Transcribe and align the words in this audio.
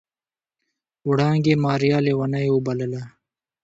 وړانګې 1.09 1.53
ماريا 1.63 1.97
ليونۍ 2.05 2.47
وبلله. 2.51 3.03